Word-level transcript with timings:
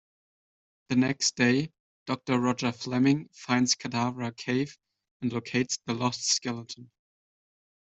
The 0.89 0.95
next 0.95 1.35
day, 1.35 1.71
Doctor 2.07 2.39
Roger 2.39 2.71
Fleming 2.71 3.29
finds 3.33 3.75
Cadavra 3.75 4.35
Cave 4.35 4.75
and 5.21 5.31
locates 5.31 5.77
the 5.85 5.93
Lost 5.93 6.25
Skeleton. 6.27 6.89